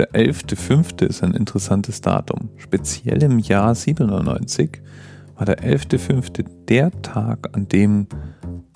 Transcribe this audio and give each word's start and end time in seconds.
Der 0.00 0.12
11.05. 0.12 1.04
ist 1.04 1.22
ein 1.22 1.34
interessantes 1.34 2.00
Datum. 2.00 2.48
Speziell 2.56 3.22
im 3.22 3.38
Jahr 3.38 3.74
97 3.74 4.80
war 5.36 5.44
der 5.44 5.58
11.05. 5.58 6.46
der 6.68 6.90
Tag, 7.02 7.50
an 7.52 7.68
dem 7.68 8.06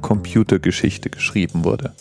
Computergeschichte 0.03 1.09
geschrieben 1.09 1.65
wurde. 1.65 1.95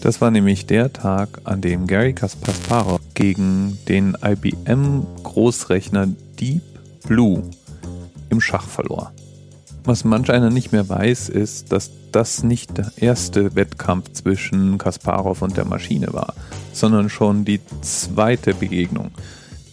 Das 0.00 0.20
war 0.20 0.32
nämlich 0.32 0.66
der 0.66 0.92
Tag, 0.92 1.40
an 1.44 1.60
dem 1.60 1.86
Gary 1.86 2.14
Kasparov 2.14 3.00
gegen 3.14 3.78
den 3.88 4.16
IBM 4.20 5.06
Großrechner 5.22 6.08
Deep 6.40 6.62
Blue 7.06 7.48
im 8.28 8.40
Schach 8.40 8.66
verlor. 8.66 9.12
Was 9.86 10.02
manch 10.02 10.32
einer 10.32 10.50
nicht 10.50 10.72
mehr 10.72 10.88
weiß, 10.88 11.28
ist, 11.28 11.70
dass 11.70 11.92
das 12.10 12.42
nicht 12.42 12.76
der 12.76 12.90
erste 12.96 13.54
Wettkampf 13.54 14.10
zwischen 14.14 14.78
Kasparov 14.78 15.42
und 15.42 15.56
der 15.56 15.64
Maschine 15.64 16.12
war, 16.12 16.34
sondern 16.72 17.08
schon 17.08 17.44
die 17.44 17.60
zweite 17.82 18.54
Begegnung. 18.54 19.12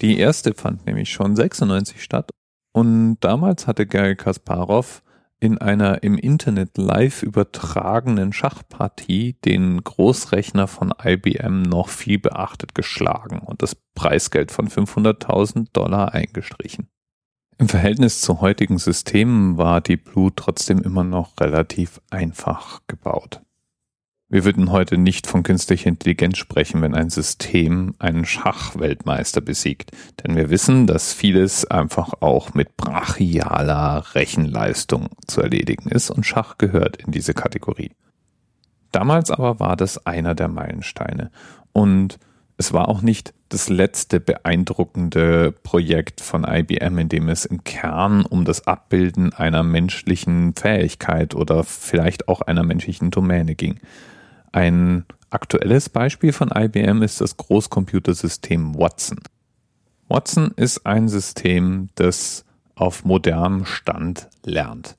Die 0.03 0.19
erste 0.19 0.53
fand 0.53 0.85
nämlich 0.85 1.09
schon 1.09 1.35
96 1.35 2.03
statt 2.03 2.29
und 2.73 3.17
damals 3.21 3.65
hatte 3.65 3.87
Gary 3.87 4.15
Kasparov 4.15 5.01
in 5.39 5.57
einer 5.57 6.03
im 6.03 6.19
Internet 6.19 6.77
live 6.77 7.23
übertragenen 7.23 8.33
Schachpartie 8.33 9.37
den 9.43 9.83
Großrechner 9.83 10.67
von 10.67 10.93
IBM 11.03 11.63
noch 11.63 11.89
viel 11.89 12.19
beachtet 12.19 12.75
geschlagen 12.75 13.39
und 13.39 13.63
das 13.63 13.75
Preisgeld 13.95 14.51
von 14.51 14.69
500.000 14.69 15.69
Dollar 15.73 16.13
eingestrichen. 16.13 16.87
Im 17.57 17.69
Verhältnis 17.69 18.21
zu 18.21 18.41
heutigen 18.41 18.77
Systemen 18.77 19.57
war 19.57 19.79
die 19.81 19.97
Blue 19.97 20.31
trotzdem 20.35 20.79
immer 20.79 21.03
noch 21.03 21.39
relativ 21.39 22.01
einfach 22.09 22.81
gebaut. 22.87 23.41
Wir 24.29 24.45
würden 24.45 24.71
heute 24.71 24.97
nicht 24.97 25.27
von 25.27 25.43
künstlicher 25.43 25.89
Intelligenz 25.89 26.39
sprechen, 26.39 26.81
wenn 26.81 26.95
ein 26.95 27.11
System 27.11 27.93
einen 27.99 28.25
Schachweltmeister 28.25 29.41
besiegt. 29.41 29.91
Denn 30.23 30.35
wir 30.35 30.49
wissen, 30.49 30.87
dass 30.87 31.13
vieles 31.13 31.65
einfach 31.65 32.13
auch 32.21 32.55
mit 32.55 32.75
brachialer 32.75 34.03
Rechenleistung 34.15 35.09
zu 35.27 35.41
erledigen 35.41 35.89
ist 35.89 36.09
und 36.09 36.25
Schach 36.25 36.57
gehört 36.57 36.97
in 36.97 37.11
diese 37.11 37.35
Kategorie. 37.35 37.91
Damals 38.91 39.29
aber 39.29 39.59
war 39.59 39.75
das 39.75 40.03
einer 40.07 40.33
der 40.33 40.47
Meilensteine. 40.47 41.29
Und 41.71 42.17
es 42.57 42.73
war 42.73 42.87
auch 42.87 43.01
nicht 43.01 43.33
das 43.49 43.69
letzte 43.69 44.19
beeindruckende 44.19 45.51
Projekt 45.51 46.21
von 46.21 46.43
IBM, 46.43 46.97
in 46.97 47.09
dem 47.09 47.29
es 47.29 47.45
im 47.45 47.63
Kern 47.63 48.25
um 48.25 48.45
das 48.45 48.67
Abbilden 48.67 49.33
einer 49.33 49.63
menschlichen 49.63 50.53
Fähigkeit 50.55 51.35
oder 51.35 51.63
vielleicht 51.63 52.27
auch 52.27 52.41
einer 52.41 52.63
menschlichen 52.63 53.11
Domäne 53.11 53.55
ging. 53.55 53.79
Ein 54.51 55.05
aktuelles 55.29 55.89
Beispiel 55.89 56.31
von 56.31 56.51
IBM 56.55 57.01
ist 57.01 57.21
das 57.21 57.37
Großcomputersystem 57.37 58.75
Watson. 58.77 59.19
Watson 60.07 60.51
ist 60.55 60.85
ein 60.85 61.07
System, 61.07 61.89
das 61.95 62.45
auf 62.75 63.03
modernem 63.03 63.65
Stand 63.65 64.29
lernt. 64.45 64.95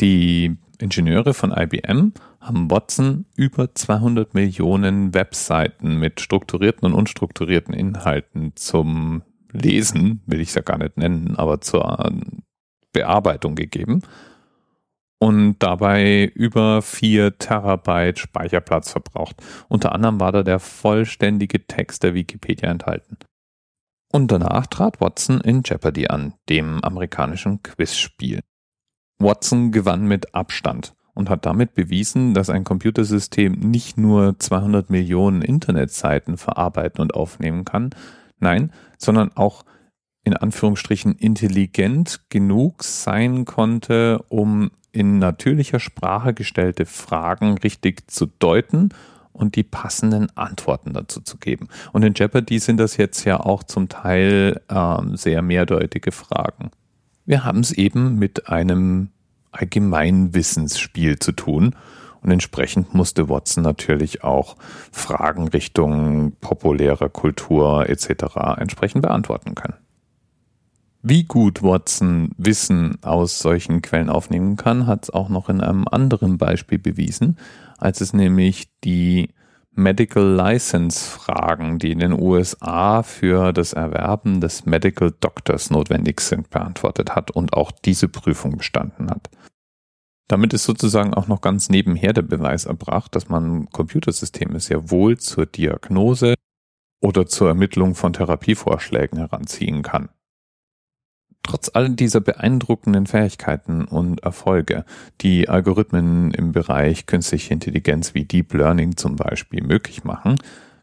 Die 0.00 0.56
Ingenieure 0.78 1.34
von 1.34 1.52
IBM 1.52 2.12
haben 2.40 2.70
Watson 2.70 3.26
über 3.36 3.74
200 3.74 4.34
Millionen 4.34 5.14
Webseiten 5.14 5.98
mit 5.98 6.20
strukturierten 6.20 6.86
und 6.86 6.94
unstrukturierten 6.94 7.74
Inhalten 7.74 8.52
zum 8.54 9.22
Lesen, 9.50 10.22
will 10.26 10.40
ich 10.40 10.48
es 10.48 10.54
ja 10.54 10.62
gar 10.62 10.78
nicht 10.78 10.96
nennen, 10.96 11.36
aber 11.36 11.60
zur 11.60 12.12
Bearbeitung 12.92 13.54
gegeben 13.54 14.02
und 15.18 15.58
dabei 15.58 16.30
über 16.34 16.82
4 16.82 17.38
Terabyte 17.38 18.18
Speicherplatz 18.18 18.92
verbraucht. 18.92 19.36
Unter 19.68 19.92
anderem 19.92 20.20
war 20.20 20.32
da 20.32 20.42
der 20.42 20.60
vollständige 20.60 21.66
Text 21.66 22.02
der 22.02 22.14
Wikipedia 22.14 22.70
enthalten. 22.70 23.18
Und 24.12 24.32
danach 24.32 24.66
trat 24.66 25.00
Watson 25.00 25.40
in 25.40 25.62
Jeopardy 25.64 26.06
an, 26.06 26.34
dem 26.48 26.82
amerikanischen 26.82 27.62
Quizspiel. 27.62 28.40
Watson 29.18 29.72
gewann 29.72 30.06
mit 30.06 30.34
Abstand 30.34 30.94
und 31.18 31.28
hat 31.28 31.46
damit 31.46 31.74
bewiesen, 31.74 32.32
dass 32.32 32.48
ein 32.48 32.62
Computersystem 32.62 33.54
nicht 33.54 33.98
nur 33.98 34.38
200 34.38 34.88
Millionen 34.88 35.42
Internetseiten 35.42 36.38
verarbeiten 36.38 37.00
und 37.00 37.12
aufnehmen 37.12 37.64
kann, 37.64 37.90
nein, 38.38 38.70
sondern 38.98 39.32
auch 39.34 39.64
in 40.22 40.34
Anführungsstrichen 40.34 41.16
intelligent 41.16 42.20
genug 42.28 42.84
sein 42.84 43.46
konnte, 43.46 44.24
um 44.28 44.70
in 44.92 45.18
natürlicher 45.18 45.80
Sprache 45.80 46.34
gestellte 46.34 46.86
Fragen 46.86 47.58
richtig 47.58 48.08
zu 48.08 48.26
deuten 48.26 48.90
und 49.32 49.56
die 49.56 49.64
passenden 49.64 50.28
Antworten 50.36 50.92
dazu 50.92 51.20
zu 51.20 51.36
geben. 51.38 51.66
Und 51.92 52.04
in 52.04 52.14
Jeopardy 52.14 52.60
sind 52.60 52.76
das 52.76 52.96
jetzt 52.96 53.24
ja 53.24 53.40
auch 53.40 53.64
zum 53.64 53.88
Teil 53.88 54.60
ähm, 54.68 55.16
sehr 55.16 55.42
mehrdeutige 55.42 56.12
Fragen. 56.12 56.70
Wir 57.26 57.44
haben 57.44 57.58
es 57.58 57.72
eben 57.72 58.20
mit 58.20 58.48
einem 58.48 59.10
Allgemeinwissensspiel 59.52 61.18
zu 61.18 61.32
tun. 61.32 61.74
Und 62.20 62.32
entsprechend 62.32 62.94
musste 62.94 63.28
Watson 63.28 63.62
natürlich 63.62 64.24
auch 64.24 64.56
Fragen 64.90 65.48
Richtung 65.48 66.32
populärer 66.40 67.08
Kultur 67.08 67.88
etc. 67.88 68.58
entsprechend 68.58 69.02
beantworten 69.02 69.54
können. 69.54 69.76
Wie 71.02 71.24
gut 71.24 71.62
Watson 71.62 72.32
Wissen 72.36 72.98
aus 73.02 73.38
solchen 73.38 73.82
Quellen 73.82 74.10
aufnehmen 74.10 74.56
kann, 74.56 74.88
hat 74.88 75.04
es 75.04 75.10
auch 75.10 75.28
noch 75.28 75.48
in 75.48 75.60
einem 75.60 75.86
anderen 75.88 76.38
Beispiel 76.38 76.78
bewiesen, 76.78 77.38
als 77.78 78.00
es 78.00 78.12
nämlich 78.12 78.68
die 78.82 79.30
Medical 79.78 80.24
License 80.24 81.08
Fragen, 81.08 81.78
die 81.78 81.92
in 81.92 82.00
den 82.00 82.12
USA 82.12 83.04
für 83.04 83.52
das 83.52 83.72
Erwerben 83.72 84.40
des 84.40 84.66
Medical 84.66 85.14
Doctors 85.20 85.70
notwendig 85.70 86.20
sind, 86.20 86.50
beantwortet 86.50 87.14
hat 87.14 87.30
und 87.30 87.52
auch 87.52 87.70
diese 87.70 88.08
Prüfung 88.08 88.58
bestanden 88.58 89.08
hat. 89.08 89.30
Damit 90.26 90.52
ist 90.52 90.64
sozusagen 90.64 91.14
auch 91.14 91.28
noch 91.28 91.40
ganz 91.40 91.70
nebenher 91.70 92.12
der 92.12 92.22
Beweis 92.22 92.66
erbracht, 92.66 93.14
dass 93.14 93.28
man 93.28 93.70
Computersysteme 93.70 94.58
sehr 94.58 94.90
wohl 94.90 95.16
zur 95.16 95.46
Diagnose 95.46 96.34
oder 97.00 97.26
zur 97.26 97.48
Ermittlung 97.48 97.94
von 97.94 98.12
Therapievorschlägen 98.12 99.18
heranziehen 99.18 99.82
kann. 99.82 100.08
Trotz 101.48 101.70
all 101.72 101.88
dieser 101.88 102.20
beeindruckenden 102.20 103.06
Fähigkeiten 103.06 103.86
und 103.86 104.22
Erfolge, 104.22 104.84
die 105.22 105.48
Algorithmen 105.48 106.30
im 106.32 106.52
Bereich 106.52 107.06
künstliche 107.06 107.54
Intelligenz 107.54 108.12
wie 108.12 108.26
Deep 108.26 108.52
Learning 108.52 108.98
zum 108.98 109.16
Beispiel 109.16 109.64
möglich 109.64 110.04
machen, 110.04 110.36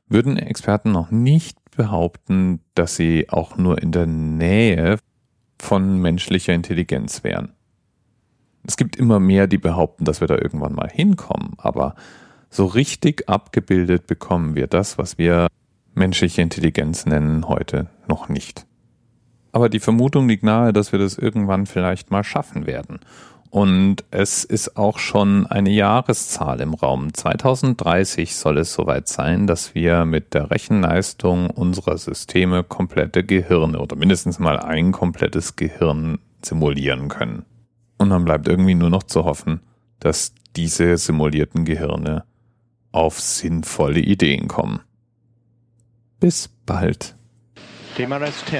würden 0.07 0.37
Experten 0.37 0.91
noch 0.91 1.11
nicht 1.11 1.59
behaupten, 1.77 2.61
dass 2.73 2.95
sie 2.95 3.29
auch 3.29 3.57
nur 3.57 3.79
in 3.79 3.91
der 3.91 4.07
Nähe 4.07 4.97
von 5.59 5.99
menschlicher 5.99 6.53
Intelligenz 6.53 7.23
wären. 7.23 7.53
Es 8.65 8.75
gibt 8.75 8.95
immer 8.95 9.19
mehr, 9.19 9.45
die 9.45 9.59
behaupten, 9.59 10.03
dass 10.03 10.19
wir 10.19 10.27
da 10.27 10.35
irgendwann 10.35 10.73
mal 10.73 10.89
hinkommen, 10.89 11.53
aber 11.59 11.93
so 12.49 12.65
richtig 12.65 13.29
abgebildet 13.29 14.07
bekommen 14.07 14.55
wir 14.55 14.65
das, 14.65 14.97
was 14.97 15.19
wir 15.19 15.45
menschliche 15.93 16.41
Intelligenz 16.41 17.05
nennen, 17.05 17.47
heute 17.47 17.91
noch 18.07 18.29
nicht. 18.29 18.65
Aber 19.55 19.69
die 19.69 19.79
Vermutung 19.79 20.27
liegt 20.27 20.43
nahe, 20.43 20.73
dass 20.73 20.91
wir 20.91 20.99
das 20.99 21.17
irgendwann 21.17 21.65
vielleicht 21.65 22.11
mal 22.11 22.25
schaffen 22.25 22.67
werden. 22.67 22.99
Und 23.49 24.03
es 24.11 24.43
ist 24.43 24.75
auch 24.75 24.99
schon 24.99 25.47
eine 25.47 25.69
Jahreszahl 25.69 26.59
im 26.59 26.73
Raum. 26.73 27.13
2030 27.13 28.35
soll 28.35 28.57
es 28.57 28.73
soweit 28.73 29.07
sein, 29.07 29.47
dass 29.47 29.73
wir 29.73 30.03
mit 30.03 30.33
der 30.33 30.51
Rechenleistung 30.51 31.49
unserer 31.49 31.97
Systeme 31.97 32.65
komplette 32.65 33.23
Gehirne 33.23 33.79
oder 33.79 33.95
mindestens 33.95 34.39
mal 34.39 34.59
ein 34.59 34.91
komplettes 34.91 35.55
Gehirn 35.55 36.19
simulieren 36.41 37.07
können. 37.07 37.45
Und 37.97 38.09
dann 38.09 38.25
bleibt 38.25 38.49
irgendwie 38.49 38.75
nur 38.75 38.89
noch 38.89 39.03
zu 39.03 39.23
hoffen, 39.23 39.61
dass 40.01 40.33
diese 40.57 40.97
simulierten 40.97 41.63
Gehirne 41.63 42.25
auf 42.91 43.21
sinnvolle 43.21 44.01
Ideen 44.01 44.49
kommen. 44.49 44.81
Bis 46.19 46.49
bald. 46.65 47.15
TMRS 47.95 48.43
10, 48.47 48.59